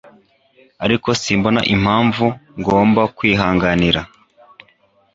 Ariko 0.85 1.07
simbona 1.21 1.61
impamvu 1.75 2.25
igomba 2.59 3.01
kwihanganira 3.17 4.01